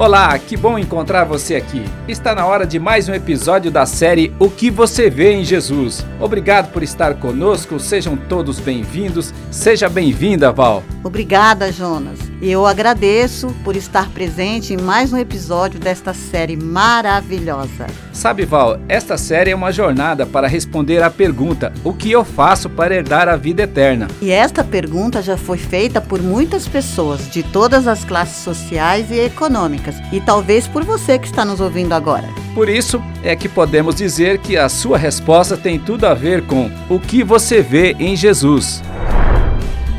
[0.00, 1.82] Olá, que bom encontrar você aqui.
[2.06, 6.06] Está na hora de mais um episódio da série O que você vê em Jesus.
[6.20, 9.34] Obrigado por estar conosco, sejam todos bem-vindos.
[9.50, 10.84] Seja bem-vinda, Val.
[11.02, 12.20] Obrigada, Jonas.
[12.40, 17.88] Eu agradeço por estar presente em mais um episódio desta série maravilhosa.
[18.12, 22.70] Sabe, Val, esta série é uma jornada para responder à pergunta: o que eu faço
[22.70, 24.06] para herdar a vida eterna?
[24.22, 29.18] E esta pergunta já foi feita por muitas pessoas de todas as classes sociais e
[29.18, 32.28] econômicas, e talvez por você que está nos ouvindo agora.
[32.54, 36.70] Por isso é que podemos dizer que a sua resposta tem tudo a ver com
[36.88, 38.80] o que você vê em Jesus.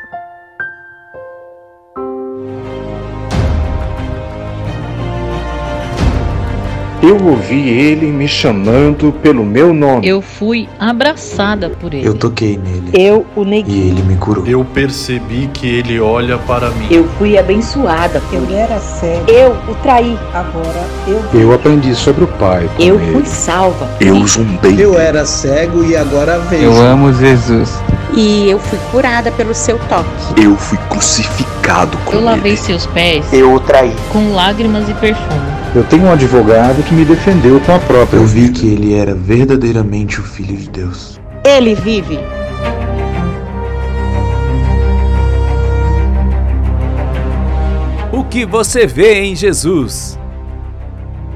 [7.07, 10.07] Eu ouvi ele me chamando pelo meu nome.
[10.07, 12.07] Eu fui abraçada por ele.
[12.07, 12.89] Eu toquei nele.
[12.93, 13.75] Eu o neguei.
[13.75, 14.43] E ele me curou.
[14.47, 16.87] Eu percebi que ele olha para mim.
[16.89, 18.19] Eu fui abençoada.
[18.33, 19.29] Eu era cego.
[19.29, 20.17] Eu o traí.
[20.33, 21.23] Agora eu.
[21.39, 22.67] Eu aprendi sobre o Pai.
[22.79, 23.11] Eu ele.
[23.11, 23.87] fui salva.
[24.01, 24.75] Eu zumbei.
[24.83, 26.63] Eu era cego e agora vejo.
[26.63, 27.71] Eu amo Jesus.
[28.15, 30.41] E eu fui curada pelo seu toque.
[30.41, 32.61] Eu fui crucificado com Eu lavei ele.
[32.61, 33.31] seus pés.
[33.31, 33.93] Eu o traí.
[34.11, 35.44] Com lágrimas e perfume.
[35.75, 38.59] Eu tenho um advogado que me defendeu com a própria Eu vi vida.
[38.59, 41.19] que ele era verdadeiramente o Filho de Deus.
[41.43, 42.17] Ele vive.
[48.13, 50.17] O que você vê em Jesus?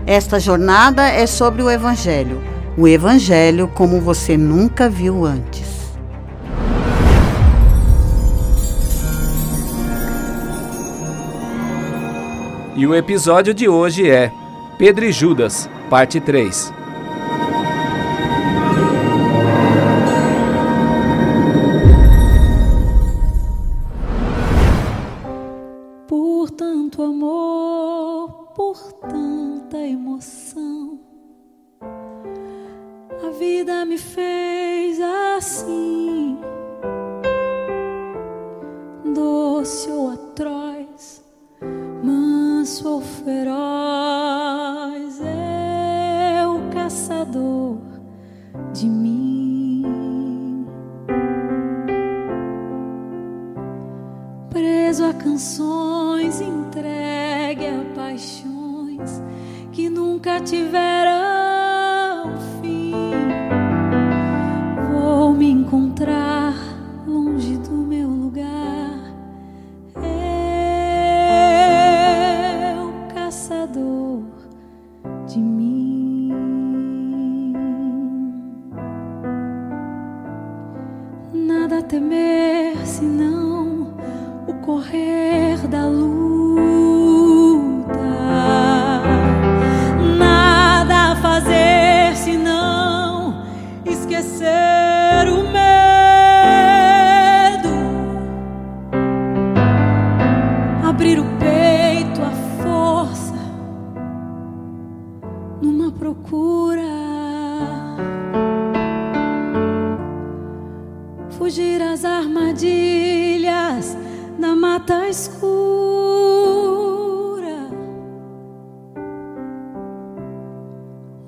[0.07, 2.41] Esta jornada é sobre o Evangelho.
[2.77, 5.78] O Evangelho como você nunca viu antes.
[12.79, 14.31] E o episódio de hoje é
[14.77, 16.73] Pedro e Judas, parte 3.
[26.07, 31.01] Por tanto amor, por tanta emoção,
[31.81, 36.37] a vida me fez assim,
[39.13, 40.78] doce ou atroz,
[42.69, 43.49] manso ou feroz,
[45.21, 47.79] é o caçador
[48.71, 50.67] de mim.
[54.51, 59.23] preso a canções, entregue a paixões
[59.71, 61.38] que nunca tiveram
[111.39, 113.95] fugir às armadilhas
[114.37, 115.49] da mata escura.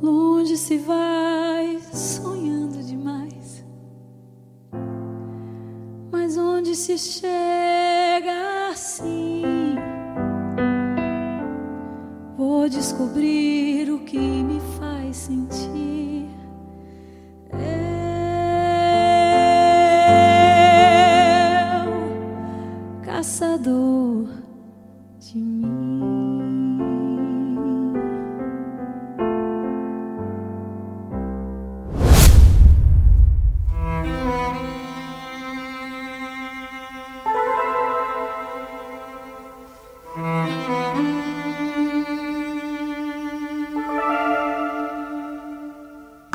[0.02, 3.66] Longe se vai sonhando demais,
[6.12, 9.75] mas onde se chega assim,
[12.38, 14.41] vou descobrir o que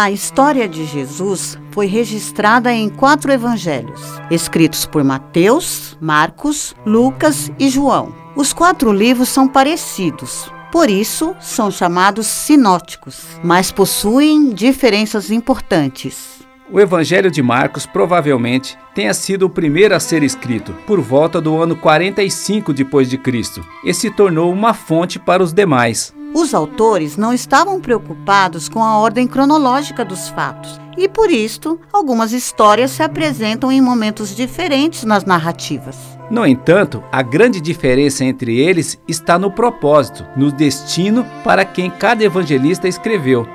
[0.06, 4.00] A história de Jesus foi registrada em quatro evangelhos,
[4.30, 8.14] escritos por Mateus, Marcos, Lucas e João.
[8.36, 16.36] Os quatro livros são parecidos, por isso são chamados sinóticos, mas possuem diferenças importantes.
[16.70, 21.60] O Evangelho de Marcos provavelmente tenha sido o primeiro a ser escrito, por volta do
[21.60, 26.15] ano 45 depois de Cristo, e se tornou uma fonte para os demais.
[26.38, 32.30] Os autores não estavam preocupados com a ordem cronológica dos fatos, e por isto, algumas
[32.30, 35.96] histórias se apresentam em momentos diferentes nas narrativas.
[36.30, 42.22] No entanto, a grande diferença entre eles está no propósito, no destino para quem cada
[42.22, 43.48] evangelista escreveu.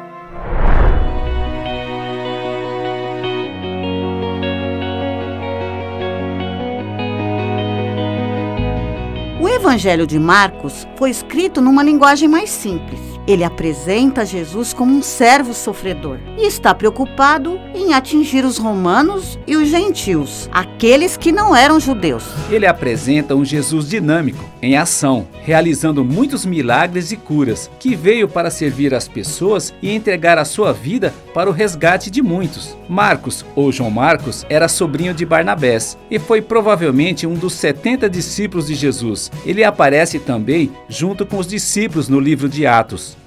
[9.71, 12.99] Evangelho de Marcos foi escrito numa linguagem mais simples.
[13.25, 19.55] Ele apresenta Jesus como um servo sofredor e está preocupado em atingir os romanos e
[19.55, 22.25] os gentios, aqueles que não eram judeus.
[22.49, 28.49] Ele apresenta um Jesus dinâmico, em ação, realizando muitos milagres e curas, que veio para
[28.49, 32.77] servir as pessoas e entregar a sua vida para o resgate de muitos.
[32.87, 38.67] Marcos, ou João Marcos, era sobrinho de Barnabés e foi provavelmente um dos 70 discípulos
[38.67, 39.31] de Jesus.
[39.45, 43.17] Ele aparece também junto com os discípulos no livro de Atos.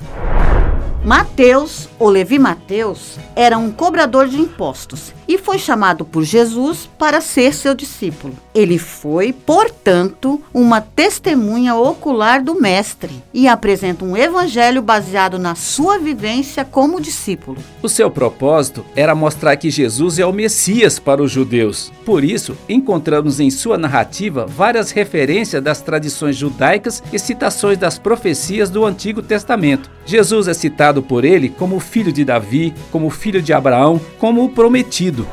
[1.04, 7.20] Mateus, ou Levi Mateus, era um cobrador de impostos e foi chamado por Jesus para
[7.20, 8.34] ser seu discípulo.
[8.54, 15.98] Ele foi, portanto, uma testemunha ocular do Mestre e apresenta um evangelho baseado na sua
[15.98, 17.58] vivência como discípulo.
[17.82, 21.92] O seu propósito era mostrar que Jesus é o Messias para os judeus.
[22.04, 28.70] Por isso, encontramos em sua narrativa várias referências das tradições judaicas e citações das profecias
[28.70, 29.90] do Antigo Testamento.
[30.06, 34.48] Jesus é citado por ele como filho de Davi, como filho de Abraão, como o
[34.48, 35.26] prometido.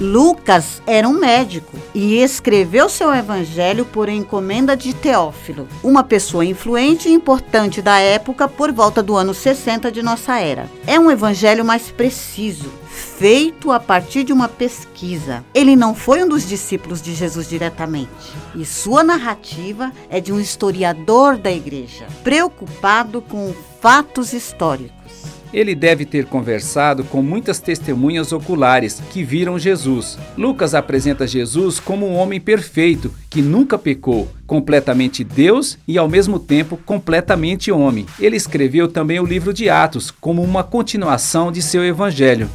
[0.00, 7.06] Lucas era um médico e escreveu seu evangelho por encomenda de Teófilo, uma pessoa influente
[7.06, 10.64] e importante da época por volta do ano 60 de nossa era.
[10.86, 15.44] É um evangelho mais preciso, feito a partir de uma pesquisa.
[15.54, 18.10] Ele não foi um dos discípulos de Jesus diretamente,
[18.54, 25.00] e sua narrativa é de um historiador da igreja, preocupado com fatos históricos.
[25.52, 30.16] Ele deve ter conversado com muitas testemunhas oculares que viram Jesus.
[30.38, 36.38] Lucas apresenta Jesus como um homem perfeito, que nunca pecou, completamente Deus e ao mesmo
[36.38, 38.06] tempo completamente homem.
[38.20, 42.48] Ele escreveu também o livro de Atos como uma continuação de seu evangelho.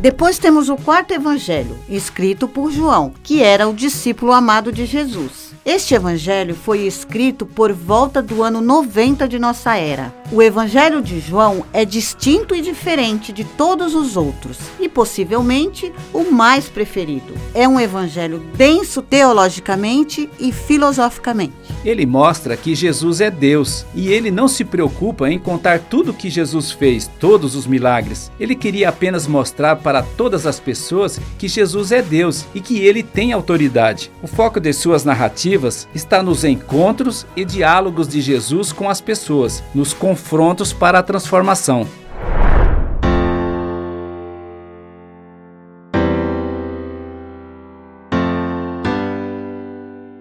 [0.00, 5.49] Depois temos o quarto evangelho, escrito por João, que era o discípulo amado de Jesus.
[5.64, 10.10] Este evangelho foi escrito por volta do ano 90 de nossa era.
[10.32, 16.30] O evangelho de João é distinto e diferente de todos os outros e possivelmente o
[16.32, 17.34] mais preferido.
[17.54, 21.52] É um evangelho denso teologicamente e filosoficamente.
[21.84, 26.14] Ele mostra que Jesus é Deus e ele não se preocupa em contar tudo o
[26.14, 28.30] que Jesus fez, todos os milagres.
[28.40, 33.02] Ele queria apenas mostrar para todas as pessoas que Jesus é Deus e que ele
[33.02, 34.10] tem autoridade.
[34.22, 35.49] O foco de suas narrativas
[35.94, 41.86] está nos encontros e diálogos de Jesus com as pessoas, nos confrontos para a transformação.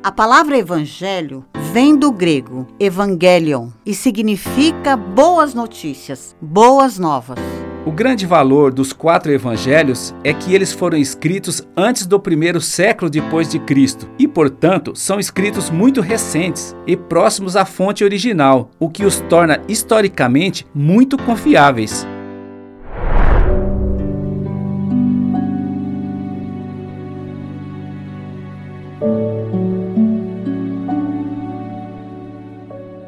[0.01, 7.37] A palavra evangelho vem do grego evangelion e significa boas notícias, boas novas.
[7.85, 13.09] O grande valor dos quatro evangelhos é que eles foram escritos antes do primeiro século
[13.09, 18.89] depois de Cristo e, portanto, são escritos muito recentes e próximos à fonte original, o
[18.89, 22.05] que os torna historicamente muito confiáveis.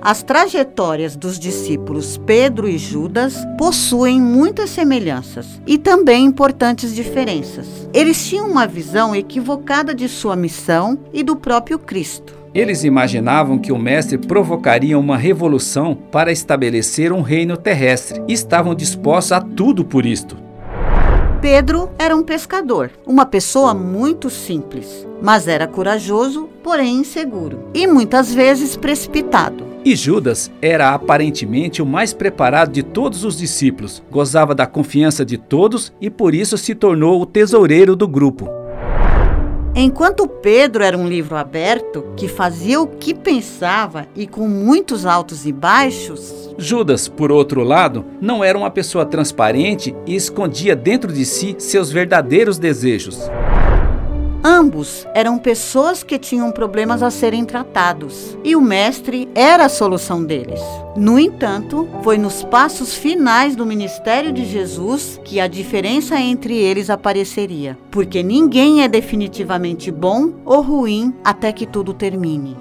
[0.04, 7.88] As trajetórias dos discípulos Pedro e Judas possuem muitas semelhanças e também importantes diferenças.
[7.94, 12.34] Eles tinham uma visão equivocada de sua missão e do próprio Cristo.
[12.52, 18.74] Eles imaginavam que o Mestre provocaria uma revolução para estabelecer um reino terrestre e estavam
[18.74, 20.36] dispostos a tudo por isto.
[21.40, 28.34] Pedro era um pescador, uma pessoa muito simples, mas era corajoso, porém inseguro e muitas
[28.34, 29.71] vezes precipitado.
[29.84, 35.38] E Judas era aparentemente o mais preparado de todos os discípulos, gozava da confiança de
[35.38, 38.48] todos e por isso se tornou o tesoureiro do grupo.
[39.74, 45.48] Enquanto Pedro era um livro aberto que fazia o que pensava e com muitos altos
[45.48, 51.26] e baixos, Judas, por outro lado, não era uma pessoa transparente e escondia dentro de
[51.26, 53.32] si seus verdadeiros desejos.
[54.44, 60.24] Ambos eram pessoas que tinham problemas a serem tratados e o Mestre era a solução
[60.24, 60.60] deles.
[60.96, 66.90] No entanto, foi nos passos finais do ministério de Jesus que a diferença entre eles
[66.90, 72.58] apareceria, porque ninguém é definitivamente bom ou ruim até que tudo termine.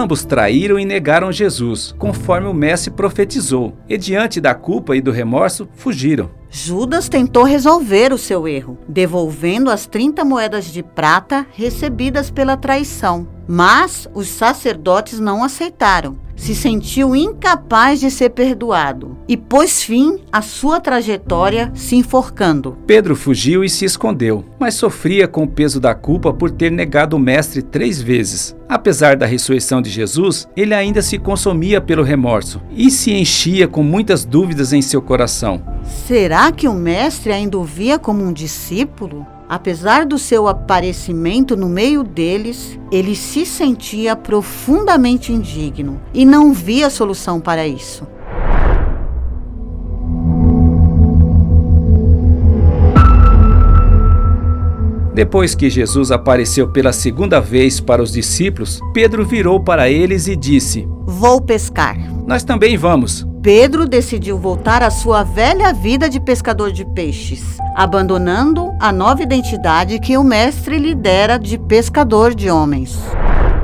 [0.00, 5.10] Ambos traíram e negaram Jesus, conforme o Mestre profetizou, e diante da culpa e do
[5.10, 6.30] remorso, fugiram.
[6.48, 13.28] Judas tentou resolver o seu erro, devolvendo as 30 moedas de prata recebidas pela traição.
[13.46, 16.16] Mas os sacerdotes não aceitaram.
[16.40, 22.78] Se sentiu incapaz de ser perdoado e pôs fim à sua trajetória se enforcando.
[22.86, 27.14] Pedro fugiu e se escondeu, mas sofria com o peso da culpa por ter negado
[27.14, 28.56] o Mestre três vezes.
[28.66, 33.82] Apesar da ressurreição de Jesus, ele ainda se consumia pelo remorso e se enchia com
[33.82, 35.62] muitas dúvidas em seu coração.
[36.06, 39.26] Será que o Mestre ainda o via como um discípulo?
[39.50, 46.88] Apesar do seu aparecimento no meio deles, ele se sentia profundamente indigno e não via
[46.88, 48.06] solução para isso.
[55.12, 60.36] Depois que Jesus apareceu pela segunda vez para os discípulos, Pedro virou para eles e
[60.36, 61.98] disse: Vou pescar.
[62.24, 63.28] Nós também vamos.
[63.42, 69.98] Pedro decidiu voltar à sua velha vida de pescador de peixes, abandonando a nova identidade
[69.98, 73.00] que o mestre lhe dera de pescador de homens.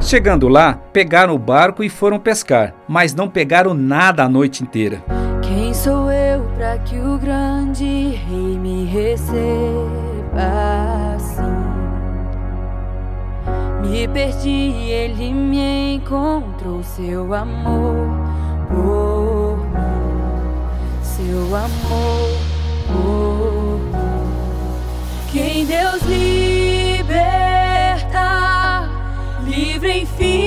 [0.00, 5.04] Chegando lá, pegaram o barco e foram pescar, mas não pegaram nada a noite inteira.
[5.42, 10.40] Quem sou eu para que o grande rei me receba
[11.16, 11.42] assim?
[13.86, 18.24] Me perdi, ele me encontrou, seu amor
[21.16, 22.36] seu amor.
[25.32, 27.40] Quem Deus liberta,
[29.44, 30.45] livre enfim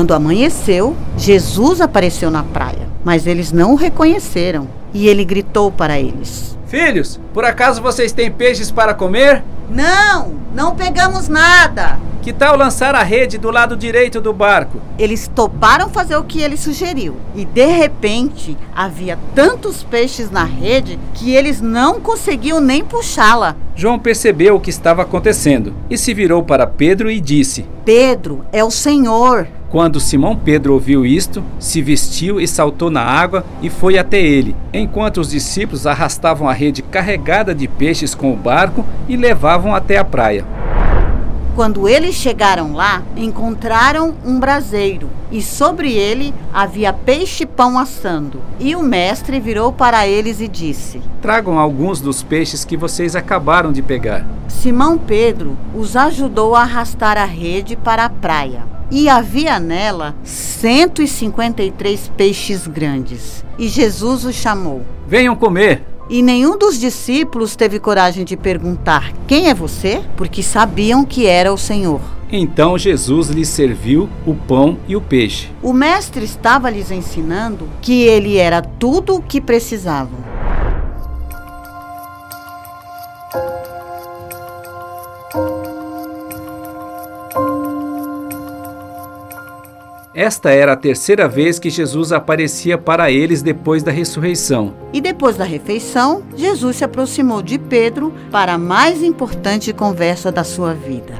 [0.00, 4.66] Quando amanheceu, Jesus apareceu na praia, mas eles não o reconheceram.
[4.94, 9.44] E ele gritou para eles: Filhos, por acaso vocês têm peixes para comer?
[9.68, 12.00] Não, não pegamos nada.
[12.22, 14.80] Que tal lançar a rede do lado direito do barco?
[14.98, 17.16] Eles toparam fazer o que ele sugeriu.
[17.34, 23.54] E de repente havia tantos peixes na rede que eles não conseguiam nem puxá-la.
[23.76, 28.64] João percebeu o que estava acontecendo e se virou para Pedro e disse: Pedro, é
[28.64, 29.46] o Senhor.
[29.70, 34.56] Quando Simão Pedro ouviu isto, se vestiu e saltou na água e foi até ele,
[34.74, 39.96] enquanto os discípulos arrastavam a rede carregada de peixes com o barco e levavam até
[39.96, 40.44] a praia.
[41.54, 48.40] Quando eles chegaram lá, encontraram um braseiro e sobre ele havia peixe-pão assando.
[48.58, 53.70] E o mestre virou para eles e disse: Tragam alguns dos peixes que vocês acabaram
[53.70, 54.26] de pegar.
[54.48, 58.79] Simão Pedro os ajudou a arrastar a rede para a praia.
[58.90, 63.44] E havia nela 153 peixes grandes.
[63.58, 64.82] E Jesus os chamou.
[65.06, 65.82] Venham comer.
[66.08, 70.02] E nenhum dos discípulos teve coragem de perguntar: Quem é você?
[70.16, 72.00] Porque sabiam que era o Senhor.
[72.32, 75.48] Então Jesus lhes serviu o pão e o peixe.
[75.62, 80.29] O mestre estava lhes ensinando que ele era tudo o que precisavam.
[90.20, 94.74] Esta era a terceira vez que Jesus aparecia para eles depois da ressurreição.
[94.92, 100.44] E depois da refeição, Jesus se aproximou de Pedro para a mais importante conversa da
[100.44, 101.14] sua vida.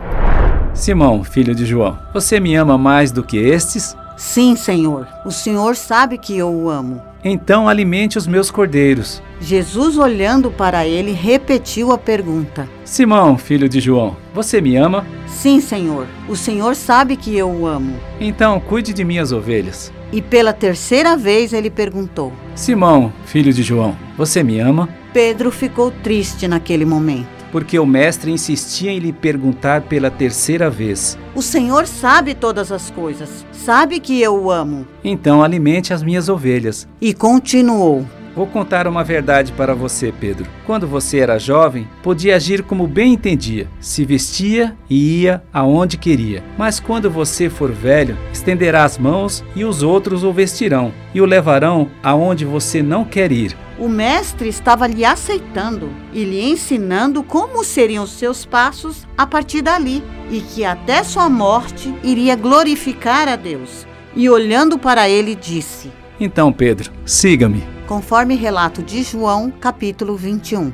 [0.74, 3.96] Simão, filho de João, você me ama mais do que estes?
[4.18, 5.08] Sim, Senhor.
[5.24, 7.00] O Senhor sabe que eu o amo.
[7.24, 9.22] Então alimente os meus cordeiros.
[9.40, 15.06] Jesus, olhando para ele, repetiu a pergunta: Simão, filho de João, você me ama?
[15.26, 16.06] Sim, Senhor.
[16.28, 17.96] O Senhor sabe que eu o amo.
[18.20, 19.92] Então cuide de minhas ovelhas.
[20.12, 24.88] E pela terceira vez ele perguntou: Simão, filho de João, você me ama?
[25.12, 27.39] Pedro ficou triste naquele momento.
[27.50, 32.90] Porque o mestre insistia em lhe perguntar pela terceira vez: O Senhor sabe todas as
[32.90, 34.86] coisas, sabe que eu o amo.
[35.02, 36.88] Então alimente as minhas ovelhas.
[37.00, 38.06] E continuou:
[38.40, 40.46] Vou contar uma verdade para você, Pedro.
[40.64, 46.42] Quando você era jovem, podia agir como bem entendia, se vestia e ia aonde queria.
[46.56, 51.26] Mas quando você for velho, estenderá as mãos e os outros o vestirão e o
[51.26, 53.54] levarão aonde você não quer ir.
[53.78, 59.60] O mestre estava lhe aceitando e lhe ensinando como seriam os seus passos a partir
[59.60, 63.86] dali e que até sua morte iria glorificar a Deus.
[64.16, 70.72] E olhando para ele, disse: Então, Pedro, siga-me conforme relato de João, capítulo 21.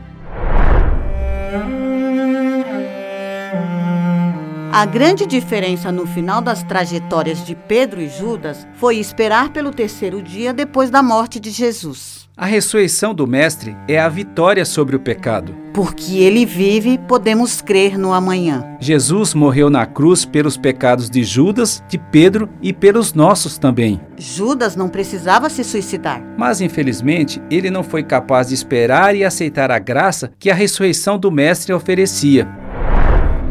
[4.71, 10.21] A grande diferença no final das trajetórias de Pedro e Judas foi esperar pelo terceiro
[10.21, 12.26] dia depois da morte de Jesus.
[12.39, 15.57] A ressurreição do Mestre é a vitória sobre o pecado.
[15.73, 18.77] Porque ele vive, podemos crer no amanhã.
[18.79, 23.99] Jesus morreu na cruz pelos pecados de Judas, de Pedro e pelos nossos também.
[24.19, 26.23] Judas não precisava se suicidar.
[26.37, 31.19] Mas, infelizmente, ele não foi capaz de esperar e aceitar a graça que a ressurreição
[31.19, 32.47] do Mestre oferecia.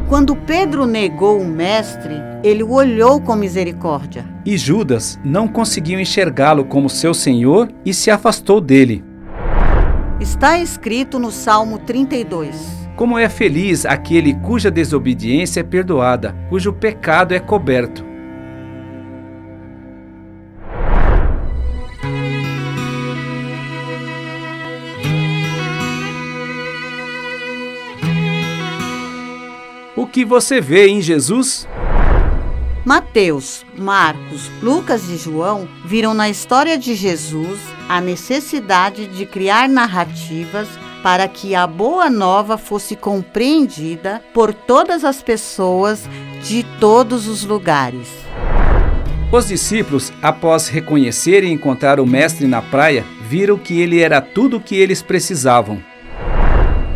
[0.08, 4.35] Quando Pedro negou o Mestre, ele o olhou com misericórdia.
[4.45, 9.03] E Judas não conseguiu enxergá-lo como seu Senhor e se afastou dele.
[10.19, 12.88] Está escrito no Salmo 32.
[12.95, 18.05] Como é feliz aquele cuja desobediência é perdoada, cujo pecado é coberto.
[29.95, 31.67] O que você vê em Jesus?
[32.86, 40.67] Mateus, Marcos, Lucas e João viram na história de Jesus a necessidade de criar narrativas
[41.02, 46.08] para que a boa nova fosse compreendida por todas as pessoas
[46.43, 48.08] de todos os lugares.
[49.32, 54.58] Os discípulos, após reconhecer e encontrar o Mestre na praia, viram que ele era tudo
[54.58, 55.82] o que eles precisavam.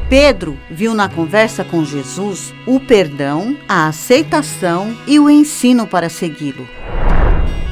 [0.09, 6.67] Pedro viu na conversa com Jesus o perdão, a aceitação e o ensino para segui-lo.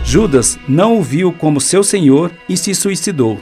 [0.03, 3.41] Judas não o viu como seu senhor e se suicidou.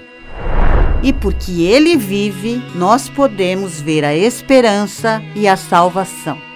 [1.04, 6.55] E porque ele vive, nós podemos ver a esperança e a salvação.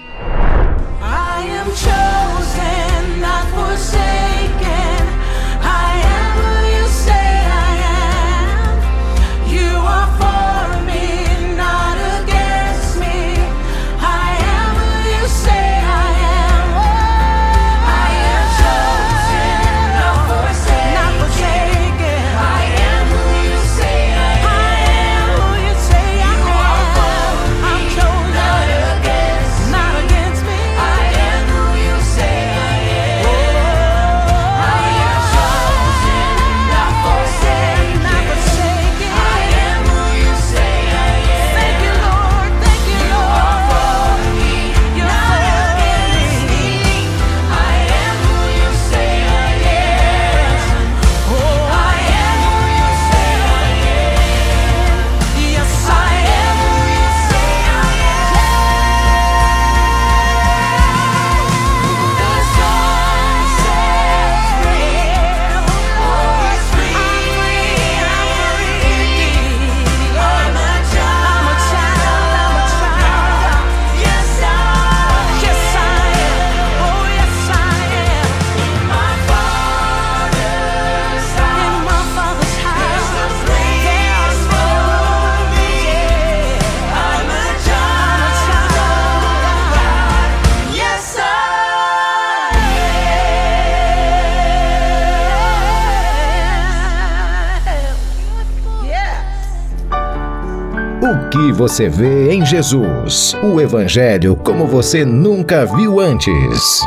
[101.30, 103.36] O que você vê em Jesus?
[103.40, 106.82] O Evangelho como você nunca viu antes.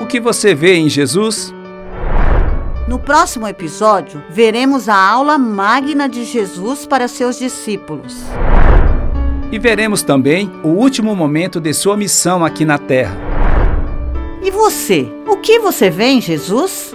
[0.00, 1.52] O que você vê em Jesus?
[2.86, 8.22] No próximo episódio, veremos a aula magna de Jesus para seus discípulos.
[9.50, 13.18] E veremos também o último momento de sua missão aqui na Terra.
[14.40, 15.12] E você?
[15.26, 16.94] O que você vê em Jesus?